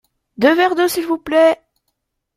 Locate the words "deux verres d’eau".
0.37-0.87